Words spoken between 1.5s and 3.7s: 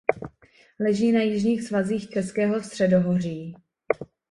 svazích Českého středohoří.